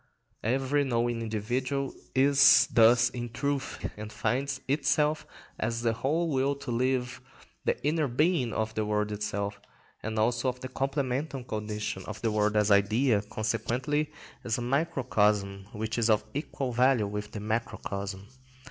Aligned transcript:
Every 0.43 0.83
knowing 0.83 1.21
individual 1.21 1.93
is 2.15 2.67
thus 2.73 3.11
in 3.11 3.29
truth, 3.29 3.85
and 3.95 4.11
finds 4.11 4.59
itself 4.67 5.27
as 5.59 5.83
the 5.83 5.93
whole 5.93 6.29
will 6.31 6.55
to 6.55 6.71
live, 6.71 7.21
or 7.23 7.35
the 7.65 7.85
inner 7.85 8.07
being 8.07 8.51
of 8.51 8.73
the 8.73 8.83
world 8.83 9.11
itself, 9.11 9.61
and 10.01 10.17
also 10.17 10.51
as 10.51 10.57
the 10.57 10.69
complemental 10.69 11.43
condition 11.43 12.03
of 12.07 12.19
the 12.23 12.31
world 12.31 12.55
as 12.57 12.71
idea, 12.71 13.21
consequently 13.21 14.11
as 14.43 14.57
a 14.57 14.63
microcosm 14.63 15.67
which 15.71 15.99
is 15.99 16.09
of 16.09 16.23
equal 16.33 16.71
value 16.71 17.05
with 17.05 17.31
the 17.31 17.39
macrocosm. 17.39 18.27